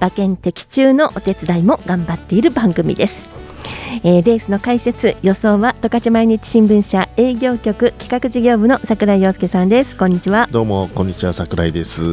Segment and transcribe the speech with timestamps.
[0.00, 3.28] 馬券的中のお手伝いも頑張っている番組です。
[4.02, 9.96] えー、レースの解説予想は十勝毎日新聞社営業局企画事業部の櫻井陽介さんです。
[9.96, 10.48] こんにちは。
[10.50, 12.06] どうもこんにちは櫻井です、え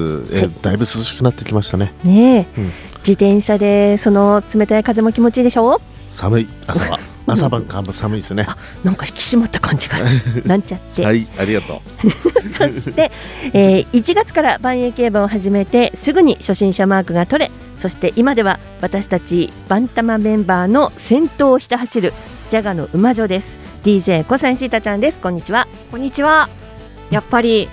[0.48, 1.94] ー、だいぶ涼しくなってきましたね。
[2.04, 2.64] ね、うん、
[3.00, 5.76] 自転車でその冷たい風も気持ちいいでしょ？
[5.76, 6.48] う寒い。
[6.68, 7.00] 朝は。
[7.30, 8.46] 朝晩寒寒いですね。
[8.84, 9.98] なんか引き締まった感じが
[10.46, 11.06] なんちゃって。
[11.06, 11.28] はい。
[11.38, 12.10] ありがとう。
[12.58, 13.12] そして、
[13.54, 22.14] えー、1月から万栄競馬を始めてすぐに初心者マークが取れそして今では私たちバンタマメンバーの先頭をひた走る
[22.50, 23.58] ジャガの馬女です。
[23.84, 25.22] DJ 小西シータちゃんです。
[25.22, 25.68] こんにちは。
[25.92, 26.50] こんにちは。
[27.12, 27.70] やっぱり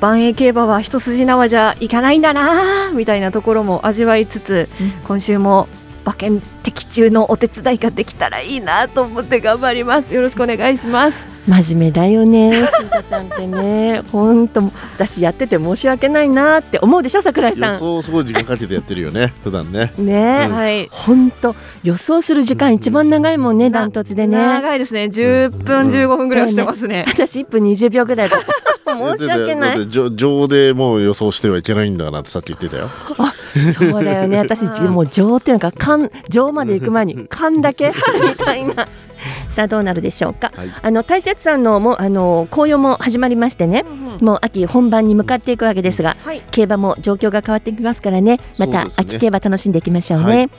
[0.00, 5.68] 万栄競馬は一筋縄じゃいかないんだなみたいなところも味わいつつ、うん、今週も
[6.04, 14.62] 馬券的中のお手伝いができたらいいなと思って頑張りますよろしくお願いします真面目だよね、スータちゃんってね、 本当、
[14.94, 17.72] 私やってて申し訳ないなって思うでしょ、桜井さん。
[17.72, 19.92] 予想すごい時間かけてやってるよね、 普段ね。
[19.98, 24.38] ね、うん、はい、本当、予想する時間一番長いもんね、ダントツでね。
[24.38, 27.04] 長いですね、10分15分ぐらいしてますね。
[27.06, 28.38] 私1分20秒ぐらいだ。
[28.86, 29.88] 申し訳ない。
[29.90, 32.90] 情でもう予想してはいけないんだなってさっき言ってたよ。
[33.18, 33.34] あ、
[33.74, 34.38] そうだよね。
[34.42, 38.88] 私もう情っていうのか、勘、情まで行く前に勘だけ みたいな。
[39.50, 48.38] さあどうなるでしょうか、はい、あの大雪さんのもあの紅葉も始まりましてね、うんうん、もう秋本番に向かっていくわけですが、はい、競馬も状況が変わってきますからね。
[48.58, 50.26] また秋競馬楽しんでいきましょうね。
[50.26, 50.50] うねはい、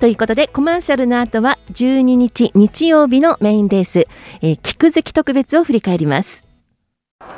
[0.00, 4.06] ということでコマーシャルの後は12日日曜日のメインレース、
[4.42, 6.44] えー、菊月特別を振り返ります。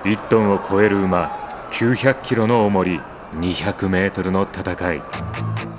[0.04, 3.00] 1トンを超える馬900キロの重り
[3.34, 5.02] 200メートルの戦い。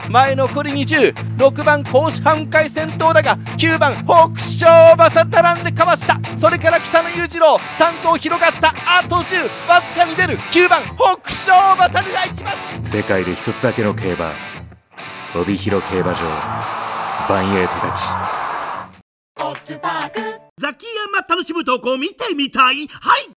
[0.10, 6.20] 前残り206番甲子半回戦闘だが9番北勝馬さ並んでかわした。
[6.38, 8.74] それから北野裕次郎3頭広がった。
[8.86, 10.38] あと10わずかに出る。
[10.38, 12.52] 9番北勝馬さがいきま
[12.84, 12.92] す。
[12.98, 14.32] 世界で一つだけの競馬。
[15.36, 16.68] 帯広競馬場。
[17.28, 18.04] バンエイトたち
[20.60, 22.88] ザキヤマ楽しむとこ見てみたい。
[22.88, 23.37] はい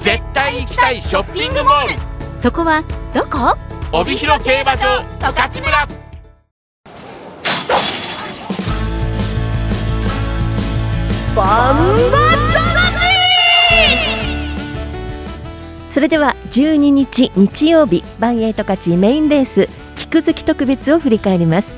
[0.00, 2.42] 絶対行きたいショッピングモール。
[2.42, 2.82] そこは
[3.14, 3.54] どこ？
[3.92, 5.88] 帯広競馬場十勝村。
[11.36, 12.40] バンバ
[15.90, 21.74] それでは12日日曜日バンエイト勝ちメインレース菊月特別を振り返ります、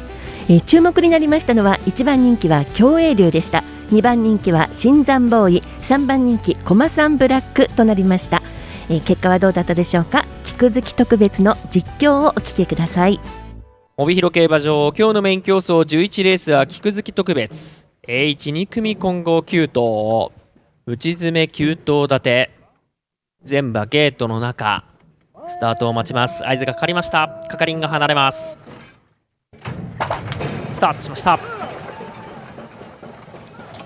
[0.48, 8.40] えー、注目になりましたのは1番人気は競泳流でした2番人気は新山ボーイ3番人気コマサンブラックとなりました、
[8.88, 10.24] えー、結果はどうだったでしょうか？
[10.44, 13.20] 菊月特別の実況をお聞きください。
[13.98, 17.86] 帯広競馬場今日のメイン競争11レースは菊月特別。
[18.08, 20.32] A12 組混合9頭。
[20.86, 22.50] 内詰め9頭立て。
[23.44, 24.84] 全馬ゲートの中。
[25.48, 26.48] スタートを待ちます。
[26.48, 27.42] 合図がかかりました。
[27.48, 28.56] 係員が離れます。
[30.72, 31.36] スタートしました。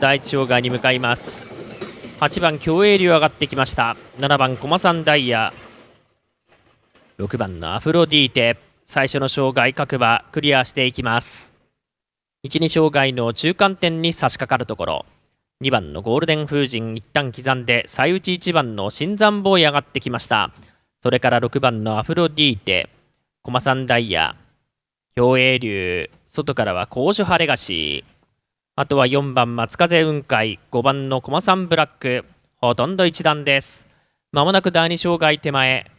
[0.00, 2.20] 第一障害に向かいます。
[2.20, 3.96] 8番競泳流上がってきました。
[4.18, 5.52] 7番駒さんダイヤ。
[7.18, 8.58] 6番のアフロディーテ。
[8.84, 11.52] 最初の障害各馬クリアしていきます。
[12.44, 15.06] 12障害の中間点に差し掛かるところ。
[15.62, 20.52] 2番のゴールデン風神一旦刻んで最内1番の新山坊へ上がってきました。
[21.02, 22.90] それから6番のアフロディーテ。
[23.42, 24.36] 駒さんダイヤ。
[25.16, 26.10] 競泳流。
[26.26, 28.04] 外からは高所派レガシ
[28.78, 32.26] あとは4番松風雲海5番の駒さんブラック
[32.60, 33.86] ほとんど一段です。
[34.32, 35.90] まもなく第2障害手前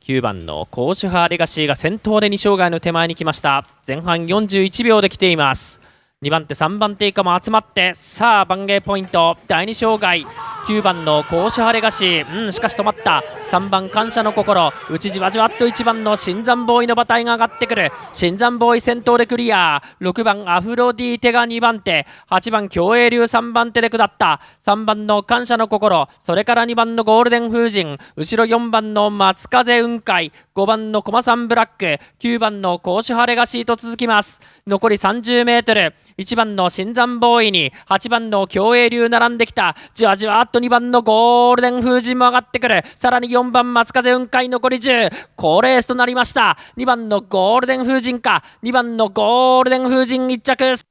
[0.00, 3.64] 9番のコーシュハーレガシーが先頭で2障害の手前に来ました。
[3.86, 5.80] 前半41秒で来ています。
[6.22, 10.26] 2番手3番手以下も集まってさあ番芸ポイント第2障害
[10.70, 12.20] 9番の甲子晴れ菓子。
[12.20, 13.24] うんしかし止まった。
[13.50, 14.72] 3番感謝の心。
[14.88, 17.90] 内じわじわっと1番の新山ボーイの馬体が上がってくる。
[18.12, 19.82] 新山ボーイ先頭でクリア。
[20.00, 22.06] 6番アフロディーテが2番手。
[22.30, 24.40] 8番競泳流3番手で下った。
[24.64, 26.06] 3番の感謝の心。
[26.20, 27.98] それから2番のゴールデン風神。
[28.14, 30.30] 後ろ4番の松風雲海。
[30.54, 31.98] 5番の駒さんブラック。
[32.20, 34.40] 9番の甲子晴れ菓子と続きます。
[34.68, 35.94] 残り30メートル。
[36.18, 37.72] 1番の新山ボーイに。
[37.88, 39.74] 8番の競泳流並んできた。
[39.94, 42.84] じわじわっと2番のゴールデン風神も上がってくる。
[42.96, 46.56] さらに4番松風雲海残り10好レースとなりました。
[46.76, 48.44] 2番のゴールデン風神か。
[48.62, 50.84] 2番のゴールデン風神1着。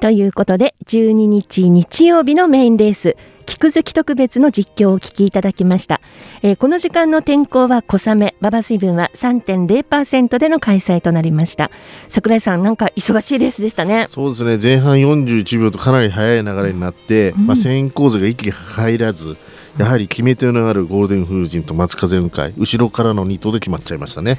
[0.00, 3.16] ということで12日日曜日のメインレース。
[3.48, 6.02] 菊月特別の実況をお聞きいただきました、
[6.42, 11.70] えー、この時間の天候は小雨馬場水分は3.0%での開催となりました。
[12.10, 14.04] 桜井さんなんか忙しいレースでしたね。
[14.10, 14.58] そうですね。
[14.62, 19.38] 前半41秒とかなり速い流れになって、うん、まあ、先行勢が一気に入らず
[19.78, 24.38] やはり決め手のあるゴールデン風神と松風雲海後ろからの2頭で決まっちゃいましたね。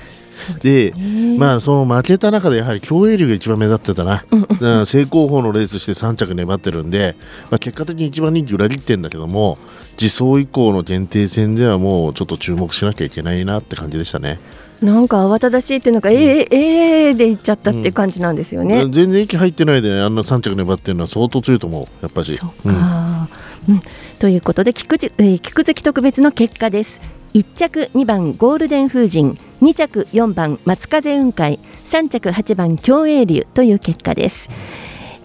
[0.62, 0.94] で、
[1.38, 7.15] まあその負けた中でやはり競泳流が一番目立ってたな、うん、正攻法のレースして3着粘ってるんで、
[7.50, 9.57] まあ、結果的に一番人気裏切ってんだけども
[10.00, 14.39] 自走以降の限定戦ではもうちょっと注目しなきゃいけないなって感じでしたね。
[14.81, 22.39] なんか慌ただしいっていうのが、うん、えー、えー、でいっちゃったっていう感じなんですよね、うん、全然息入ってないであんな3着粘ってるのは相当強いと思うやっぱし。
[22.63, 23.81] うん、
[24.19, 27.00] ということで菊,、えー、菊月特別の結果です。
[27.33, 34.50] 1着2番ゴールデン風神2着4番松風雲海3着8番競泳流という結果です、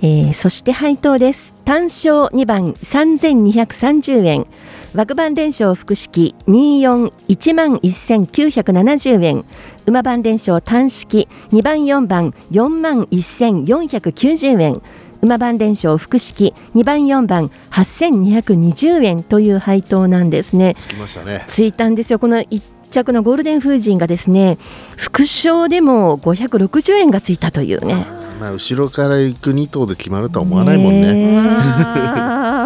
[0.02, 1.54] えー、そして配当です。
[1.64, 4.46] 単勝2番3230円。
[4.94, 9.44] 枠番連勝複式241万1970円。
[9.86, 14.82] 馬番連勝単式2番4番4万1490円。
[15.24, 20.74] 馬番連勝複式2番4番8220円という配当なんですね。
[20.76, 21.44] つきましたね。
[21.48, 22.18] ついたんですよ。
[22.18, 24.56] この1着のゴールデン風神がですね
[24.96, 28.06] 副賞でも560円がついたというね。
[28.40, 31.38] まあ後ろから行く2頭で決まるとは思わないもんね。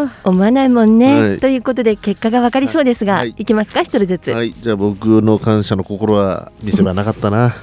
[0.24, 4.30] 思わないもんね、はい、ということで結果が分かりそうですが、はい、いきますか一人ずつ。
[4.30, 4.54] はい。
[4.58, 7.54] じゃあ僕の感謝の心は見せ場なかったな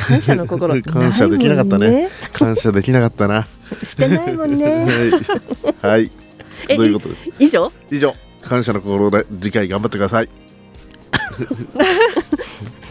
[0.00, 0.80] 感謝の心。
[0.82, 3.46] 感謝できなかったね、ね、感謝できなかったな。
[3.84, 4.86] してないもんね。
[5.82, 6.10] はい、はい、
[6.66, 7.24] そういうことです？
[7.38, 7.70] 以上？
[7.90, 8.14] 以上。
[8.42, 10.28] 感謝の心で次回頑張ってください。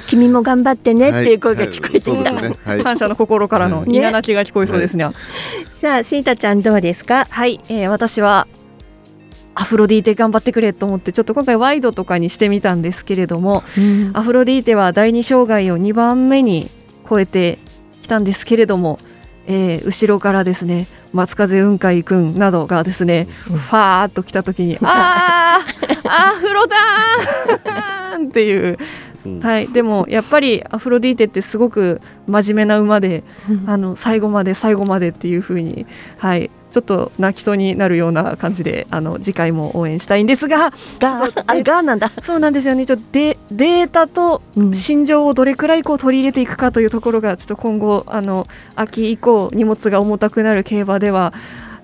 [0.08, 2.56] 君も頑張ってねっていう声が聞こえてきた、ね。
[2.66, 5.12] はい、感謝の心からの稲泣きが聞こえそうですね、ね、
[5.82, 7.28] さあシータちゃんどうですか？
[7.30, 8.48] はい、えー、私は
[9.54, 16.72] アフロディーテ頑張ってくれと思ってちょっと今回ワイドとかにしてみたんですけれども、うん、アフロディーテは第二障害を2番目に
[17.10, 17.58] 超えて
[18.02, 19.00] きたんですけれども、
[19.48, 28.78] えー、後ろからですね松風雲海君などがですね、ファーっと来た時に あーアフロだー っていう。
[29.42, 33.24] はい、でもやっぱりアフロディーテってすごく真面目な馬で、
[33.66, 35.86] あの最後まで最後までっていう風に
[36.18, 40.72] はい、ちょっと泣きそうになるような感じであの次回も応援したいんですが。
[41.00, 42.10] があがなんだ。
[42.24, 42.86] そうなんですよね。
[42.86, 44.42] ちょっとデデータと
[44.74, 51.34] 心情をどれくらいこう取り入れていくかというところがちょっと今後あの秋以降荷物が重たくなる競馬では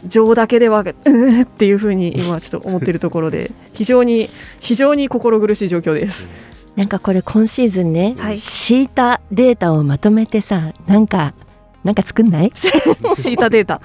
[0.08, 4.30] 情だけではうんっていうふうに今ちょっと思っているところで 非常に
[4.60, 6.28] 非常に心苦しい状況です。
[6.76, 11.34] なんかこれ今シーズンね、はい、シータデータをまとめてさなんか
[11.86, 12.52] なんか作んない？
[12.56, 13.80] シータデータ、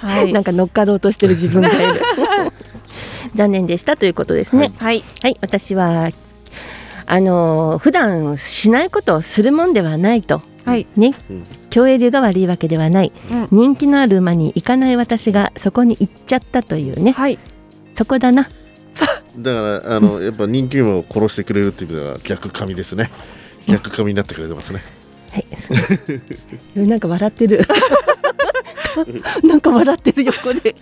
[0.00, 2.00] はい、なんか乗っかろうとしてる自分がいる。
[3.34, 4.72] 残念でしたということですね。
[4.78, 6.10] はい、はい、私は
[7.06, 10.42] あの普段しないことをするもんではないと。
[10.64, 10.86] はい。
[10.96, 11.14] ね、
[11.70, 17.38] 競泳流が悪いわけではない、うん、人気のある馬に行かない私がそこに行っちゃったというね、はい、
[17.94, 18.48] そこだな。
[19.38, 23.10] だからあのやっぱ人気馬を殺してくれるっていう意味では逆神ですね。
[23.66, 24.82] 逆神になってくれてますね
[25.32, 25.46] はい。
[26.86, 27.66] なんか笑ってる。
[29.42, 30.74] なんか笑ってる横で。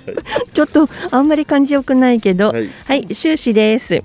[0.52, 2.49] ちょっとあんまり感じよくないけど。
[2.49, 4.02] はい、はい、終始です、うん、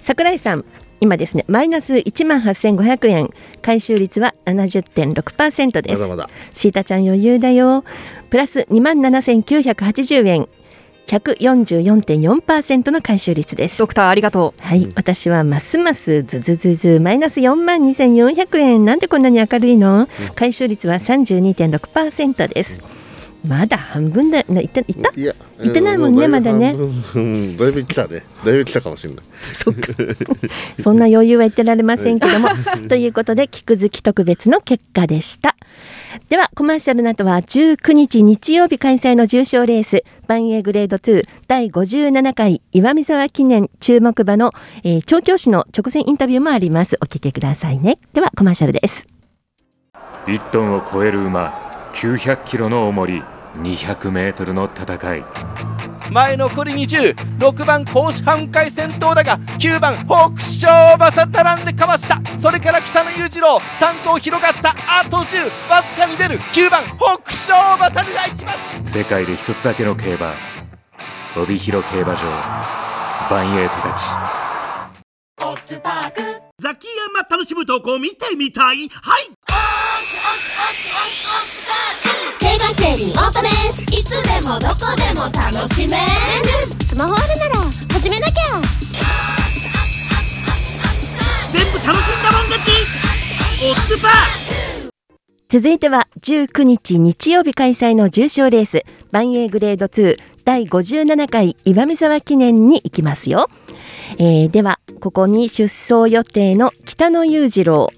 [0.00, 0.64] 桜井さん
[1.00, 3.30] 今ですねマイナス1万8500円。
[3.62, 5.98] 回収率は70.6%です。
[5.98, 6.30] まだまだ。
[6.52, 7.84] シータちゃん余裕だよ。
[8.30, 10.48] プラス2万7980円
[11.08, 13.78] 144.4%の回収率です。
[13.78, 14.62] ドクターありがとう。
[14.62, 18.84] はい、うん、私はますますズズズズマイナス4万2400円。
[18.84, 22.82] なんでこんなに明るいの、うん、回収率は32.6%です、
[23.46, 25.20] まだ半分だな行って行った？
[25.20, 26.74] いや行ってないもんねうまだね。
[26.74, 28.24] だいぶ来たね。
[28.44, 29.24] だいぶ来たかもしれない。
[29.54, 29.92] そっか。
[30.82, 32.48] そんな余裕は言ってられませんけども。
[32.88, 35.54] ということで菊月特別の結果でした。
[36.28, 44.52] ではコマーシャルの後は19日日曜日開催の重賞レース万栄グレード2第57回岩見沢記念注目馬の、
[44.82, 46.96] えー調教師の直前インタビューもあります。
[47.00, 47.98] お聞きくださいね。
[48.14, 49.06] ではコマーシャルです。
[50.26, 53.22] 1トンを超える馬900キロの重り
[53.56, 55.24] 200メートルの戦い。
[56.10, 62.22] 前残り206番甲子半回先頭だが9番北勝馬さ並んでかわした。
[62.38, 64.74] それから北野裕次郎3頭広がった。
[64.88, 66.38] あと10わずかに出る。
[66.38, 68.52] 9番北勝馬さが行きま
[68.84, 68.92] す。
[68.92, 70.32] 世界で一つだけの競馬
[71.36, 72.22] 帯広競馬場
[73.30, 74.06] バンエイトたち
[76.58, 78.88] ザキヤマ楽しむとこ見てみたい？
[78.88, 79.30] はい
[82.38, 83.82] 競馬競輪オートレース。
[83.94, 86.04] いつでもどこでも楽しめる。
[86.84, 87.54] スマホあるなら
[87.92, 88.60] 始めなきゃ。
[91.52, 92.70] 全部楽しんだもん勝ち。
[93.64, 94.90] オッズパー。
[95.48, 100.18] 続いては19日日曜日開催の重賞レース万栄グレード2
[100.48, 103.50] 第57回岩見沢記念に行きますよ、
[104.18, 107.90] えーではここに出走予定の北野裕次郎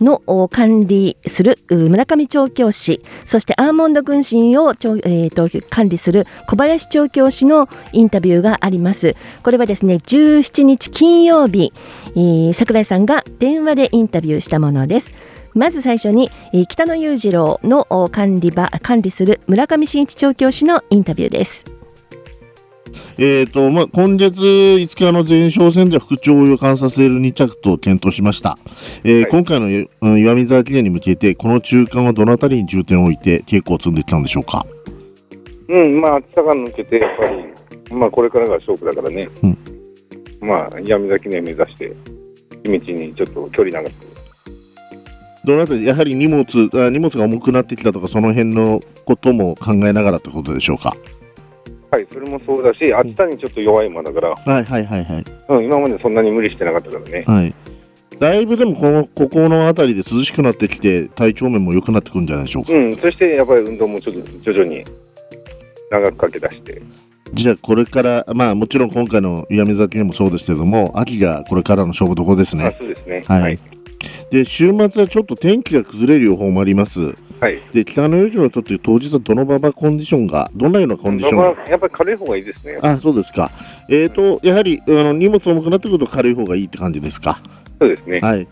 [0.00, 9.16] の管理する村上調教師そしてアーモンド軍神を、えーと管理する小林調教師のインタビューがあります。
[9.42, 11.72] これはですね17日金曜日、
[12.14, 15.12] えー桜井さんが電話でインタビューしたものです。
[15.54, 21.64] まず最初に、えー北野裕次郎の管理場管理する村上真一調教師のインタビューです。
[23.18, 28.58] えーとまあ、今月5日の前哨戦では復調を予感させる2着と検討しました、
[29.04, 34.66] えー今回のうん岩見沢記念に向けてこの中間はどのあたりに重点を置いて稽古を積んできたんでしょうか？
[35.68, 39.58] うん、まあ、暑さが抜けて、やっぱり、まあ、これからが勝負だからね、うん。
[40.40, 41.92] まあ、闇崎ね目指して、
[42.62, 43.92] 地道にちょっと距離長く、
[45.44, 50.94] どのあたりやはり荷物あ荷物が重くなってきたとかその辺のことも考えながらってことでしょうか？
[51.96, 55.24] はい、それもそうだし、暑さにちょっと弱い馬だから、はいはいはいはい。
[55.48, 57.54] うん、今までそんなに無理してなかったからね、はい。
[58.18, 64.84] だいぶでもこのここの辺りで涼しくなってきて体調面も良くなってくるんじゃないでしょうか、うん、そしてやっぱり運動もちょっと徐々に
[65.90, 66.82] 長くかけ出して、
[67.32, 73.58] じゃあこれからまあもちろん今回の岩見沢記念もそうですけども秋がこれからの勝負どころですあねそうですね、はい、
[74.30, 83.50] で週末はちょっと天気が崩れる予報もありますはい、で北野裕次郎にとって当日はどの馬場コンディションがどんなようなコンディションまあやっぱり軽い方がいいですね、あそうですか。
[83.88, 87.40] えーとやはりあの荷物重くなってくると軽い方がいいって感じですか？
[87.78, 88.48] そうですね、はい。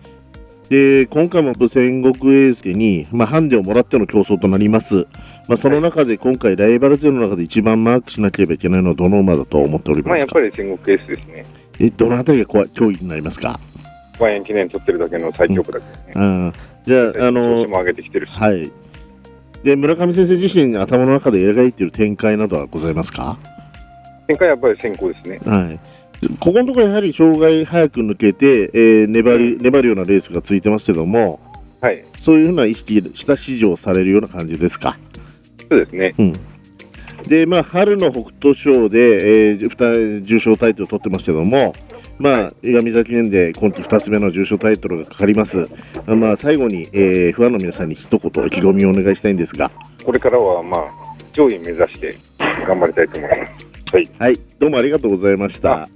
[0.68, 5.06] で今回も戦国エースに、まあ、ハンデをもらっての競争となります、
[5.46, 11.44] まあ、その中で今回ライバル勢の中で一番マークしなければいけないのはどの馬だと思っておりまあ、やっぱり戦国エースですね、
[11.80, 13.60] えどのあたりが怖い競技になりますか、
[14.18, 16.52] 万円記念取ってるだけの最強区だけどね、うん、
[16.84, 18.70] じゃああ調の子も上げてきてるし、はい。
[19.62, 23.38] で村上先生自身頭の中で描いている展開などはございますか？
[24.26, 25.40] 展開はやっぱり先行ですね。
[25.44, 25.80] はい。
[26.40, 31.40] ここのところやはり障害早く抜けて、えー粘り粘るようなレースがついてますけども、
[31.80, 34.98] はい、そういうふうな意識した指示をされるような感じですか？
[35.70, 36.32] そうですね、うん。
[37.26, 41.74] でまあ、春の北斗賞で、えー、二重賞タイトルを取ってますけども、
[42.18, 45.68] まあ、岩見沢記念で今季2つ目の重賞タイトルがかかります、
[46.06, 49.70] まあ、最後に、えー、ファンの皆さんに一言意気込みをお願いしたいんですが、
[50.04, 50.84] これからはまあ
[51.32, 52.16] 上位目指して
[52.66, 53.52] 頑張りたいと思います。
[53.92, 55.88] はい、はい、どうもありがとうございました。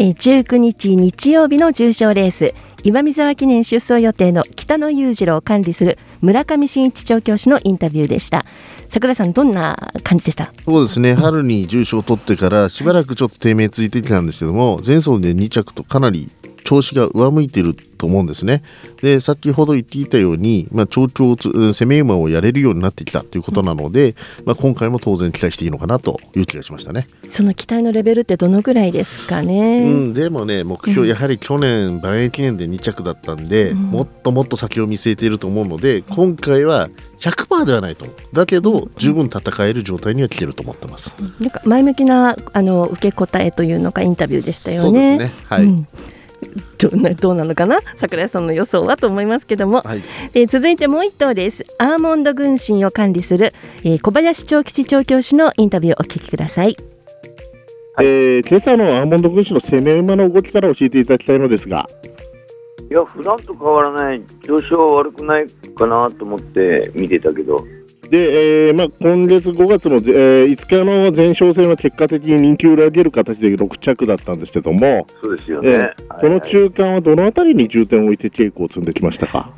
[0.00, 2.54] えー19日日曜日の重賞レース。
[2.84, 8.46] 岩見沢記念出走予定の北野裕次郎を管理する村上真一調教師のインタビューでした
[8.90, 10.52] 桜井さんどんな感じでした？
[10.64, 11.14] そうですね。
[11.14, 16.28] 春に重賞を取ってからしばらくちょっと低迷ついてきたんですけども前走で2着とかなり
[16.68, 18.62] 調子が上向いていると思うんですね。
[19.00, 27.06] で先ほど言っていたように、まあ、調教をつうん攻め馬をやれるようになってきたということなので、まあ、今回も当然期待していいのかなという気がしましたね。
[27.26, 38.04] その期待のレベルってどのぐらいですかね、うん、でもね目標、うんやはり去年万栄記念で2着だったんで、もっともっと先を見据えていると思うので今回は100%ではないと。
[38.04, 41.16] 思うだけど十分戦える状態には来てると思ってます。
[41.40, 44.80] なんか前向きなあの受け答えというのかインタビューでしたよね。
[44.82, 45.32] そうですね。
[45.48, 45.64] はい。
[45.64, 45.88] うん
[46.78, 47.80] どうなどうなのかな？
[47.96, 50.02] 桜井さんの予想はと思いますけども、はい。
[50.34, 51.64] えー続いてもう一頭です。
[51.78, 53.52] アーモンド軍神を管理する、
[53.84, 56.76] えー小林長吉調教師のインタビューをお聞きください。
[58.00, 61.88] えー今朝のアーモンド軍師の攻め馬の動きから教えていただきたいのですが、
[62.90, 67.66] いや、普段と変わらない、調子は悪くないかなと思って見てたけど、
[68.10, 75.94] で、えーまあ、今月5月の、えー5日の前哨戦は結果的に人気を裏切る形で6着だったんですけども、そうですよえね。
[76.08, 79.52] ーこの中間はどのあたりに重点を置いて稽古を積んできましたか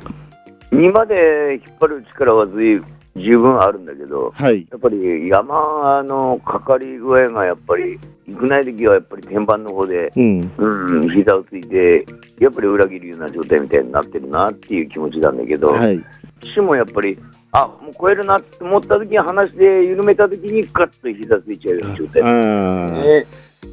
[0.71, 2.81] ？2まで引っ張る力はずい
[3.15, 12.05] 十分あるんだけど、はい、やっぱり山のかかり具合がやっぱり、行くない時はやっぱり天板の方で、うん、うん、膝をついて、
[12.39, 15.99] やっぱり裏切るような状態みたいになってるなっていう気持ちなんだけど、はい、
[16.41, 17.17] 騎手もやっぱり、
[17.53, 23.25] あもう超えるなって思った時に離して緩めた時にガッと膝ついちゃうような状態、あーね、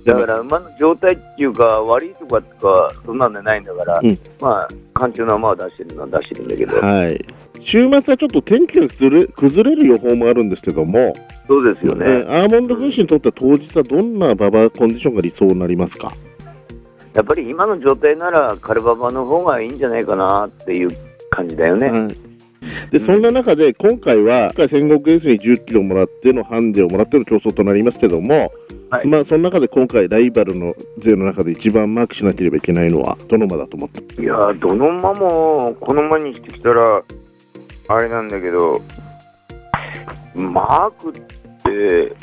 [0.05, 4.19] だから馬の状態っていうか悪いとかとかそんなんでないんだから、うん。
[4.41, 7.25] まあ簡単な馬を出してるのは出してるんだけど、はい、
[7.61, 11.15] 週末はちょっと天気が崩れ崩れる予報もあるんですけども、
[11.47, 16.13] そうですよね、えーアーモンド軍師にとっては当日はどんな馬場コンディションが理想になりますか？
[17.15, 20.91] やっぱり今の状態ならカルババの方がいいんじゃないかなっていう
[21.31, 21.91] 感じだよね。
[21.91, 22.28] はい
[22.91, 28.53] でそんな中で今回は今回戦国エースに10キロもらってのハンデをもらっての競争となりますけども、
[29.05, 37.03] まあその中で今回ライバルの勢の中で一番マークしなければいけないのはどの馬だと思っていやーどの馬もこの馬にしてきたら
[37.89, 38.81] あれなんだけど
[40.35, 41.13] マークっ
[41.65, 42.17] て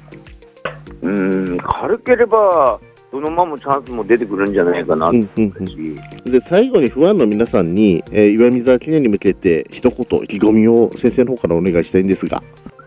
[1.02, 2.80] うん軽ければ
[3.16, 5.18] どの馬もチャンスも出てくるんじゃないかなって。
[5.38, 5.96] 思うし、
[6.26, 12.44] で最後にファンの皆さんに、えー岩見沢記念に向けて一言意気込みを先生の方からお願いしたいんですが。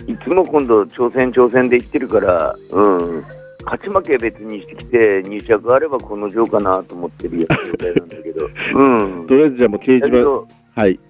[0.06, 3.24] いつも今度挑戦挑戦で言ってるから、うん、
[3.64, 11.00] 勝ち負け別にしてきて入着あればこの上かなと思ってるような状態なんだけど、 うん、とりあえずじゃあもう掲示板はい。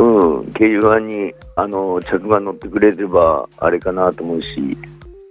[0.00, 4.76] うん、掲示板にあの着が乗ってくれればあれかなと思うし、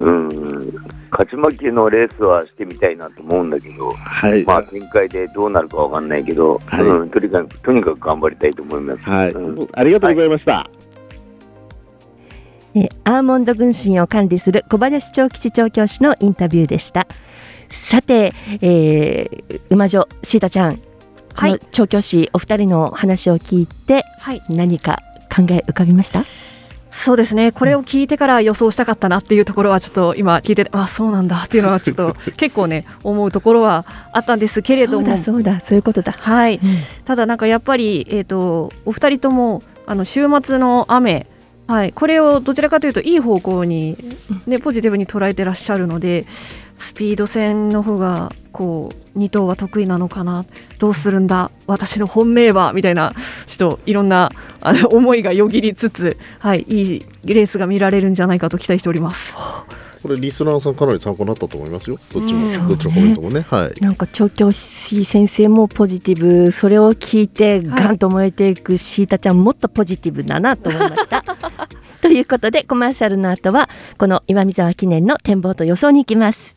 [0.02, 0.74] うん、
[1.12, 4.44] 勝ち負けのレースはしてみたいなと思うんだけど、はい。
[4.46, 6.86] まあ展開でどうなるかわかんないけど、はい。
[6.86, 9.10] うん、とにかくとにかく頑張りたいと思います。
[9.10, 9.68] はい、うん。
[9.74, 10.70] ありがとうございました、
[12.76, 17.08] えーアーモンド軍神を管理する小林長吉調教師のインタビューでした。
[17.70, 20.82] さて、えー、馬女シータちゃん、こ
[21.48, 24.04] の調教師お二人の話を聞いて、
[24.50, 25.02] 何か
[25.36, 26.24] 考え浮かびました？
[26.92, 31.44] そうですね、これを聞いてから予想したかったなっていうところは、ちょっと今聞いてて、あそうなんだ。
[31.46, 35.60] っていうのは、ちょっと 結構ね、思うところはあったんですけれども、そうだそうだ。
[35.60, 35.80] そうい。
[35.80, 36.60] うことだはい、
[37.06, 41.26] ただなんかやっぱり、えー、とお二人ともあの週末の雨、
[41.68, 43.98] はい、これをどちらかというといい方向に、
[44.46, 46.26] ね、ポジティブに捉えてらっしゃるので
[46.80, 50.46] スピード戦の方がこう2頭は得意なのかな？
[50.80, 51.52] どうするんだ？
[51.68, 52.74] 私の本命は？
[52.74, 53.14] みたいな
[53.46, 59.36] ちょっといろんなあの思いがよぎりつつ、はい、いいレースが見られるんじゃないかと期待しております。
[60.02, 61.98] これリスナーさんかなり参考になったと思いますよ。
[62.14, 63.42] どっちも、うんどっちのコメントもね。
[63.42, 63.82] はい。
[63.82, 66.52] なんか調教師先生もポジティブ。
[66.52, 71.26] それを聞いてガンと燃えていくシータちゃんもっとポジティブだなと思いました。
[72.02, 76.56] ということでコマーシャルの後はこの岩見沢記念の展望と予想に行きます。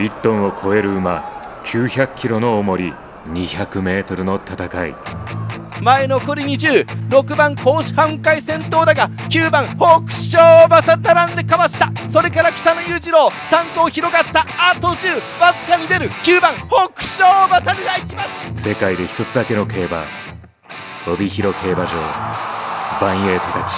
[0.00, 2.94] 1トンを超える馬900キロの重り
[3.26, 4.94] 200メートルの戦い。
[5.82, 11.92] 前残り206番甲子半回先頭だが9番北勝馬佐並んでかわした。
[12.08, 14.46] それから北野裕次郎3頭広がった。
[14.58, 16.10] あと10わずかに出る。
[16.10, 18.24] 9番北勝馬佐でいきま
[18.56, 18.62] す。
[18.62, 20.04] 世界で一つだけの競馬
[21.06, 21.92] 帯広競馬場
[23.00, 23.74] バンエイトたち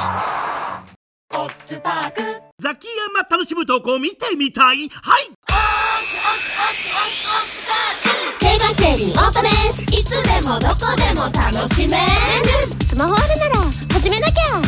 [2.62, 4.88] ザキヤマ楽しむ投稿見てみたい。
[4.88, 5.32] はい。
[8.38, 12.06] 競馬競輪オートレースいつでもどこでも楽しめる。
[12.86, 13.56] スマホあるなら
[13.92, 14.62] 始めなきゃ。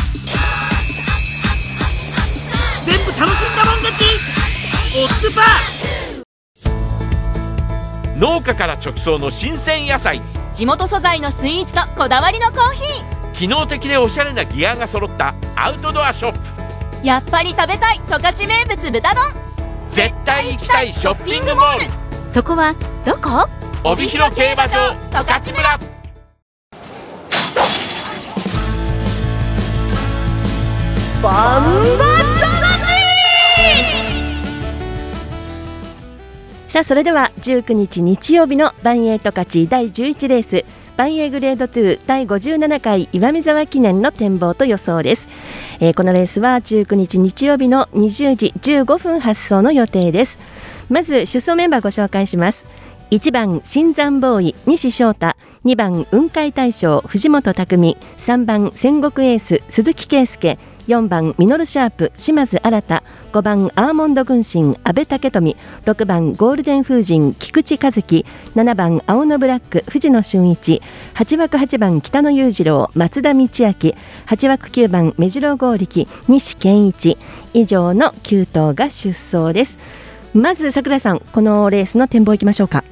[2.85, 4.03] 全部楽しんだもん勝ち。
[5.01, 10.21] オッズパー農家から直送の新鮮野菜。
[10.53, 12.81] 地元素材のスイーツとこだわりのコーヒ
[13.31, 16.39] 機能的でおしゃれなギアが揃ったアウトドアショップ。
[16.39, 16.54] ー
[17.05, 19.23] やっぱり食べたい十勝名物豚丼。
[19.87, 21.81] 絶対行きたいショッピングモール。
[22.33, 22.73] そこは
[23.05, 23.47] どこ？
[23.83, 25.79] 帯広競馬場十勝村。
[31.21, 31.63] バン
[31.99, 32.05] バ
[36.67, 40.65] さあそれでは19日日曜日のバンエイト勝ち第11レース。
[40.97, 45.27] バンエイグレード2第57回岩見沢記念の展望と予想です、
[45.79, 50.37] えーこのレースは19日日曜日の20時15分発送の予定です。
[50.89, 52.65] まず出走メンバーご紹介します。
[53.11, 55.35] 1番新山ボーイ西翔太。
[55.65, 57.97] 2番雲海大将藤本匠。
[58.17, 60.57] 3番戦国エース鈴木圭介。
[60.87, 63.03] 4番ミノルシャープ島津新。
[63.35, 65.57] 5番アーモンド軍神阿部武富。
[65.83, 68.25] 6番ゴールデン風神菊池和樹。
[68.55, 70.81] 7番青のブラック藤野俊一。
[71.15, 73.47] 8枠8番北野裕次郎松田道明。
[73.47, 73.93] 8
[74.47, 77.17] 枠9番目白剛力西健一。
[77.53, 79.77] 以上の9頭が出走です。
[80.33, 82.85] まず桜井さんこのレースの展望いきましょうか。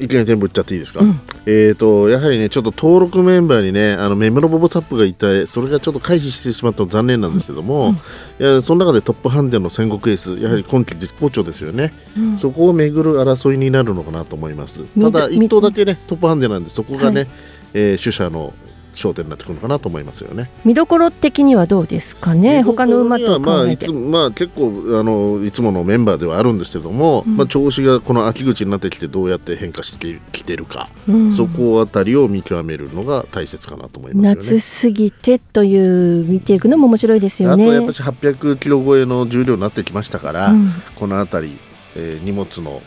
[0.00, 7.96] いきなり全部言っちゃっていいですか、うん、えーとやはりねちょっと登録メンバーにねあのメムロボボサップがいたそれがちょっと回避してしまったの残念なんですけども、うん、い
[8.38, 14.84] やその中でトップハンデの戦国エースやはり今季絶好調ですよね、うん、そこをめぐる争いになるのかなと思います。
[15.00, 17.28] ただ1頭だけねトップハンデなんでそこがね、はい、
[17.74, 18.52] えー、主者の
[18.94, 20.48] 焦点になってくるのかなと思いますよね。
[20.64, 22.62] 見どころ的にはどうですかね？
[22.62, 34.40] 他の馬とまあいつまあ結構あのいつものメンバーではあるんですけども、うん、まあ調子がこの秋口になってきてどうやって変化してきてるか、うん、そこあたりを見極めるのが大切かなと思いますよね。
[34.42, 37.64] 夏すぎてという見ていくのも面白いですよね。
[37.64, 41.58] あとやっぱり800キロ超えの重量になってきましたから、うん、このあたり、
[41.96, 42.80] えー、荷物の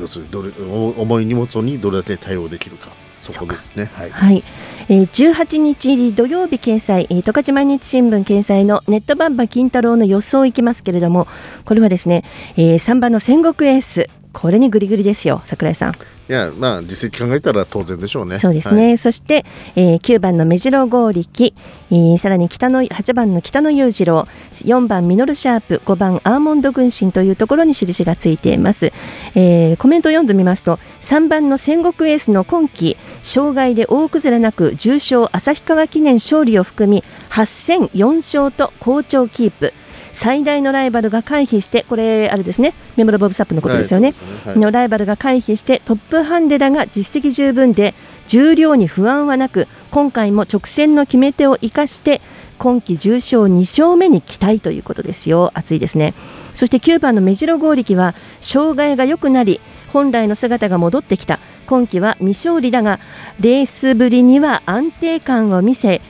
[0.00, 2.88] 要するにどれ重い荷物にどれだけ対応できるか。
[3.20, 3.90] そこですね。
[3.92, 4.10] はい。
[4.10, 4.44] はい、
[4.77, 11.28] えー、18日土曜日掲載、えー、十勝毎日新聞掲載のネットバンバ金太郎の予想いきますけれども、
[11.66, 12.24] これはですね、
[12.56, 15.92] えー、3番の戦国エース、これにぐりぐりですよ、櫻井さん。
[15.92, 18.38] いやまあ実績考えたら当然でしょうね。
[18.38, 18.88] そうですね。
[18.88, 19.44] はい、そして、
[19.76, 21.54] えー、9番の目白剛力、
[21.90, 28.92] えー、さらに北の8番の北野裕次郎、4番ミノルシャープ、5番アーモンド軍神というところに印がついています。
[29.34, 39.72] えー、コメントを読んでみますと、3番の戦国エースの今季障害で大崩れなく重賞旭川記念勝利を含み8戦4勝と好調キープ。
[40.18, 44.08] 最大のライバルが回避してこれあれですねメモロボブサップのことですよね。
[44.08, 44.52] はいね。
[44.52, 47.94] はい、のライバルが回避してトップハンデだが実績十分で
[48.26, 52.20] 重量に不安はなく今回も直線の決め手を生かして
[52.58, 55.52] 今季重賞2勝目に期待ということですよ。
[55.54, 56.14] 熱いですね。
[56.52, 61.38] そして9番の目白剛力は障害が良くなり本来の姿が戻ってきた。
[61.66, 62.98] 今季は未勝利だが
[63.40, 66.00] レースぶりには安定感を見せ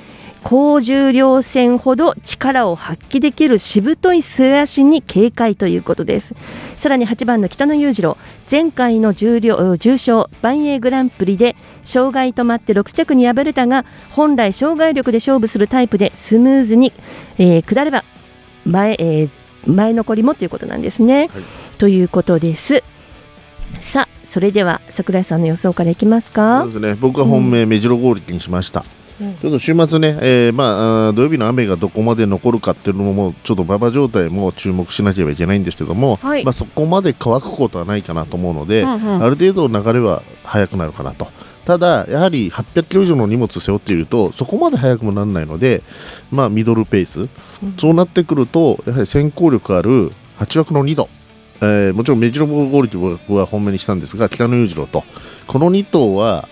[0.45, 6.35] 高重量戦ほど力を発揮できるしぶとい末足に警戒ということです。
[6.77, 8.17] さらに8番の北野裕次郎
[8.49, 16.93] 前回の重量重賞万栄グランプリで障害と待って6着に敗れたが本来障害力で勝負するタイプでスムーズに、
[17.39, 18.05] えー、下れば
[18.65, 19.31] 前,、えー、
[19.67, 21.43] 前残りもということなんですね、はい、
[21.79, 22.85] ということです
[24.31, 26.61] それでは桜井さんの予想からいきますか。
[26.63, 26.95] そうですね。
[27.01, 28.85] 僕は本命、目白剛力にしました、
[29.19, 41.27] ちょっと週末ね、えー、まあ土曜日の雨がどこまで残るかっていうのもちょっと馬場状態も注目しなければいけないんですけども、はい、まあそこまで乾くことはないかなと思うので、うんうん、ある程度流れは速くなるかなと。
[41.65, 45.83] ただ、やはり800キロ以上の荷物を背負っているとそこまで速くもならないので、
[46.31, 47.21] まあ、ミドルペース、
[47.63, 51.11] うん、そうなってくるとやはり先行力ある8枠の2度
[51.61, 55.05] えー、もちろんメジロボゴールと僕は本命にしたんですが北野裕次郎と。
[55.47, 56.49] この2頭は、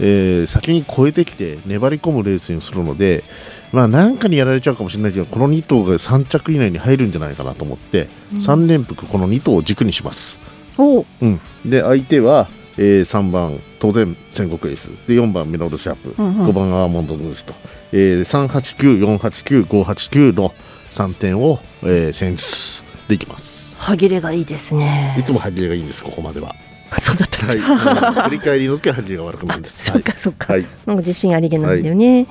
[0.00, 3.24] えー、先に超えてきて粘り込むレースにするので、
[3.72, 10.40] まあ、なんかにやられちゃうかもしれないけどこの2頭が3着以内に入るんじゃないかなと思って、うん、3連複この2頭を軸にします。
[11.20, 14.90] うん、で相手は、えー、3番当然戦国エース。
[15.06, 17.54] で4番ミノルシャープ、うんうん、5番アーモンドヌースと、
[17.92, 19.18] えー、
[19.68, 20.54] 389489,589の
[20.88, 22.63] 3点を、えー、戦術
[23.08, 23.80] できます。
[23.80, 25.16] 歯切れがいいですね。
[25.18, 26.54] いつも歯切れがいいんですここまでは。
[27.02, 29.86] そうだったはい、振り返りの時は歯切れが悪くなるんです。
[29.92, 32.26] そうかそうか、はい、なんか自信ありげなんだよね、はい。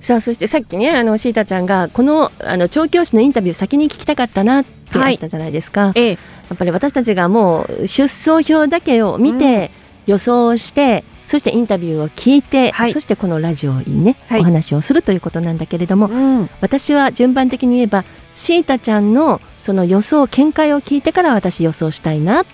[0.00, 6.16] さあそしてさっきねあのシータちゃんがこのあの調教師のインタビュー先に聞きたかったなってあったじゃないですか、はい、や
[6.54, 9.70] っぱり私たちがもう出走表だけを見て
[10.06, 22.50] 予想して、そしてインタビューを聞いて、はい、そしてこのラジオにね、はい、お話をするということなんだけれども、うん、私は順番的に言えばシータちゃんのその予想見解を聞いてから私予想したいなって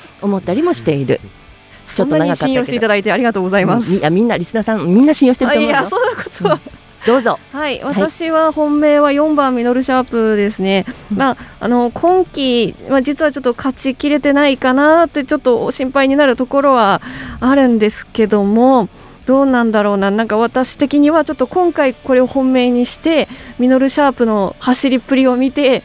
[0.22, 1.20] 思ったりもしている。
[1.94, 3.92] ちょっと長かった信用していただいてありがとうございます。
[3.92, 5.78] いやみんなリスナーさんみんな信用してると思うよ。
[5.78, 7.38] いやそんなことは、うんどうぞ。
[7.52, 10.84] はい、私は本命は4番ミノルシャープですね。
[11.10, 17.00] まああの今季まあ実はちょっと勝ちきれてないかなってちょっと心配になるところは
[17.40, 18.90] あるんですけども。
[19.24, 25.82] どうなんだろうな、なんか私的にはちょっと今回これを本命にしてミノルシャープの走りっぷりを見て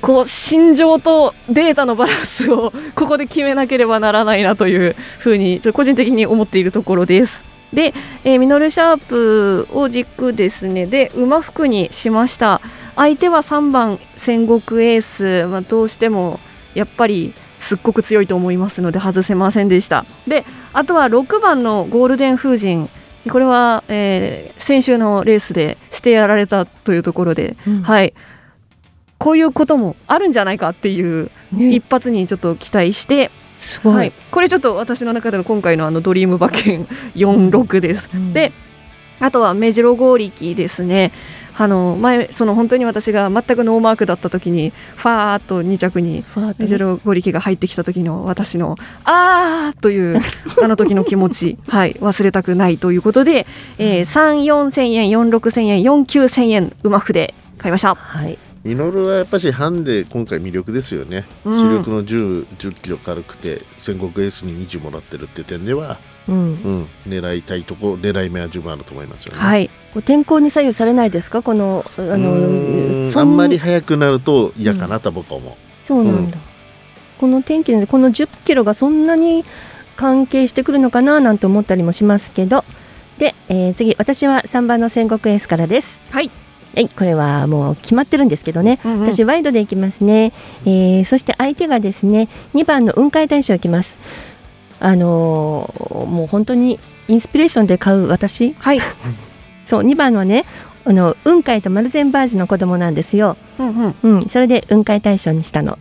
[0.00, 7.49] こう心情とデータのバランスをここで決めなければならないなというふうにちょ個人的に思っているところです。
[7.72, 10.86] で、えー、ミノルシャープを軸ですね。
[10.86, 12.60] で馬服にしました。
[12.96, 16.40] 相手は3番戦国エース、まあ、どうしても
[16.74, 20.04] やっぱりすっごく強いと思いますので外せませんでした。
[20.26, 22.88] であとは6番のゴールデン風神。
[23.28, 28.14] これは、えー、先週のレースでしてやられたというところで、うん、はい。
[29.18, 33.30] こういうこともあるんじゃないかっていう、一発にちょっと期待して、
[33.82, 38.08] ごいはい、これちょっと私の中での今回のあのドリーム馬券46です。
[38.32, 38.52] で
[39.20, 41.12] あとは目白剛力ですね。
[41.58, 46.24] あの前その本当に私が全くノーマークだった時にファーっと2着に
[46.58, 50.18] 目白剛力が入ってきた時の私のあーという
[50.62, 53.46] あの時の気持ちはい忘れたくないということで、
[53.76, 57.94] えー、3 4千円4 6千円4 9千円馬筆買いました。
[57.94, 58.38] はい。
[58.62, 69.40] ミノルはやっぱしハンデ今回魅力ですよね、うん主力の10、10キロ軽くて戦国エースに20もらってるって点では、うんうん、狙いたいところ狙い目は十分あると思いますよね。
[69.40, 69.70] はい。
[69.94, 71.42] こう天候に左右されないですか？
[71.42, 75.54] このあのそあんまり速くなると嫌かなと僕は思う。
[75.84, 76.38] そうなんだ。
[77.18, 79.44] この天気でこの10キロがそんなに
[79.96, 82.64] 関係してくるのかななんて思ったりもしますけど。
[83.18, 86.02] で、えー次私は3番の戦国エースからです。
[86.10, 86.30] はい。
[86.74, 89.00] はい、これはもう決まってるんですけどね、うんうん。
[89.12, 90.32] 私ワイドでいきますね、
[90.64, 93.98] えーそして相手がですね2番の雲海大将いきます。
[94.78, 96.78] あのーもう本当に
[97.08, 98.54] インスピレーションで買う私。
[98.58, 98.80] はい。
[99.66, 100.46] そう2番はね
[100.84, 104.14] あの雲海とマルゼンバージの子供なんですよ、うんうん。
[104.14, 105.78] うん、それで雲海大将にしたの。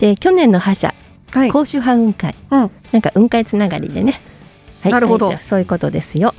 [0.00, 0.94] で去年の覇者、
[1.30, 1.50] はい。
[1.50, 2.70] 甲州派雲海、うん。
[2.92, 4.20] なんか雲海つながりでね、
[4.82, 5.28] はい、なるほど。
[5.28, 6.34] はいそういうことですよ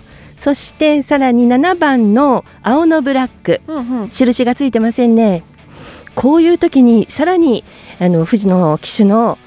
[0.45, 4.09] そしてさらに7番の青のブラック、うんうん。
[4.09, 5.41] 印がついてませんね。
[6.13, 7.63] こういう時にさらに
[7.99, 9.39] あの富士の騎手の、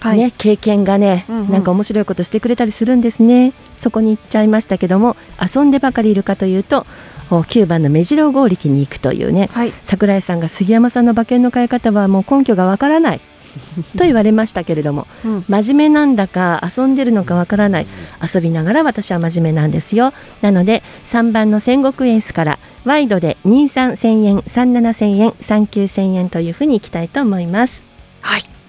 [0.00, 0.18] はい。
[0.18, 1.52] ね経験がね、うんうん。
[1.52, 3.52] なんか面白いことしてくれたりするんですね。
[3.78, 6.84] そこに行っちゃいましたけども遊んでばかりいるかというと
[7.30, 9.72] お9番の目白剛力に行くというね、はい。
[9.84, 13.20] 桜井さんが杉山さんの馬券の買い方はもう根拠がわからない
[13.96, 15.44] と言われましたけれども、うん。
[15.48, 17.86] 真面目なんだか遊んでるのかわからない。
[18.34, 20.12] 遊びながら私は真面目なんですよ。
[20.42, 27.82] なので3番の戦国エースからワイドで23千円37千円39千円というふうにいきたいと思います。
[28.20, 28.59] はい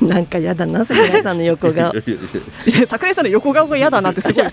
[0.06, 1.92] なんかやだな桜井さんの横顔
[2.88, 4.52] 桜井さんの横顔が嫌だなってすごいちょっ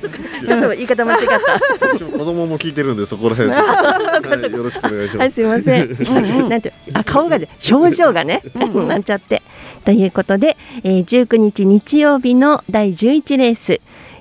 [0.62, 5.18] と言い方間違った子供も聞いてるんでそこら辺 はいよろしくお願いします。
[5.18, 6.50] はい、すいません。
[6.50, 9.42] なんて、あ、顔がじゃ、表情がね、なんちゃって。
[9.86, 13.80] ということで、えー、19日日曜日の第11レース、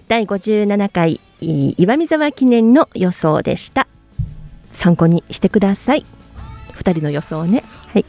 [0.08, 3.86] 第57回い岩見沢記念の予想でした。
[4.72, 6.04] 参考にしてください。
[6.76, 7.64] 二人の予想ね。
[7.92, 8.04] はい。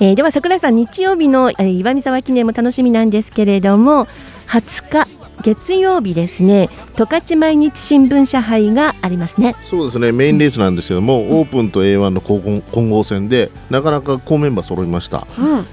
[0.00, 4.06] えーでは桜井さん、日曜日の、えー岩見沢記念も楽しみなんですけれども、
[4.48, 9.54] 20日月曜日ですね、十勝毎日新聞社杯がありますね。
[9.64, 15.26] そうですねメインレースなんですけども、オープンと A1 の混合混合戦でなかなか好メンバー揃いました、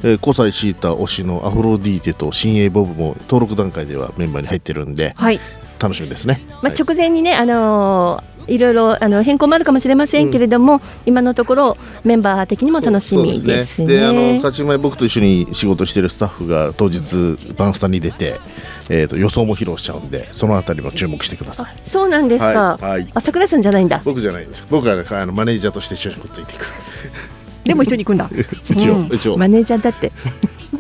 [0.04, 5.40] えー、小西シータ推しのアフロディーテと新鋭ボブも登録段階ではメンバーに入ってるんで、はい
[5.80, 6.42] 楽しみですね。
[6.62, 13.88] まあ、直前にね、あのーいろいろあの変更もあるかもしれませんけれども、今のところメンバー的にも楽しみですね。
[13.88, 18.36] であの勝ち前僕と一緒に仕事してるスタッフが当日バンスタに出て、
[18.90, 21.90] えー、と予想も披露しちゃうんでそのあたりも注目してください。
[21.90, 22.78] そうなんですか。
[22.78, 24.02] はいはいあ、桜井さんじゃないんだ。
[24.04, 26.66] 僕じゃないんです僕は、ね、あのマネージャーとして一緒にくっついていく
[27.66, 28.30] でも一緒に行くんだ
[28.70, 30.12] 一応、うん一応マネージャーだって。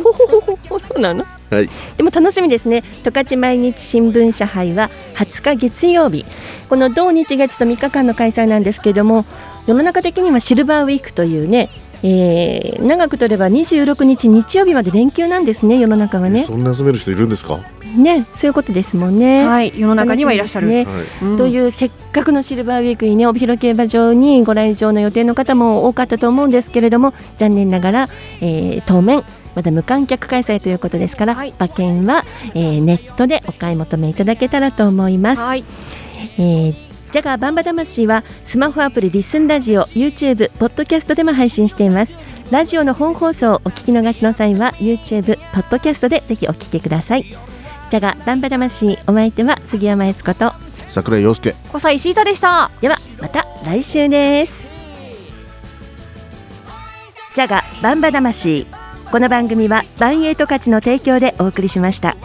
[0.03, 1.23] ほほほほほそうなの。
[1.49, 2.83] はいでも楽しみですね。
[3.03, 6.25] 十勝毎日新聞社杯は20日月曜日。
[6.67, 9.23] この同日月と3日間の開催なんですけれども、
[9.67, 11.69] 世の中的にはシルバーウィークというね、
[12.01, 16.41] えー長く取れば26日日曜日まで連休なんですね、世の中はね。
[16.41, 17.59] そんな集める人いるんですか？
[17.95, 19.45] ね、そういうことですもんね。
[19.47, 20.67] はい世の中にはいらっしゃる。
[20.67, 20.85] ね。
[20.85, 21.25] はい。
[21.25, 21.37] うん。
[21.37, 28.05] というせっかくのシルバーウィークにね帯広競馬場にご来場の予定の方も多かったと思うんですけれども残念ながら、
[28.41, 29.23] えー当面
[29.55, 31.53] まだ無観客開催ということですから、はい。
[31.59, 32.23] 馬券は、
[32.55, 35.41] えーネットでお買い求めいただけたらと思います。
[35.41, 35.63] はい。
[36.37, 36.73] えー
[37.11, 42.17] ジャガーバンバ魂はスマホアプリリスンラジオ YouTube ポッドキャストでも配信しています。
[42.51, 47.25] ラジオの本放送をお聞き逃しの際は YouTube ポッドキャストでぜひお聞きください
[47.93, 50.51] ジャガーバンバ魂お相手は杉山悦子と
[50.87, 51.53] 桜井陽介。
[51.71, 52.71] 小西シータでした。
[52.81, 54.71] ではまた来週です。
[57.35, 58.65] ジャガバンバ魂。
[59.11, 62.17] この番組はバンエイト価値の提供でお送りしました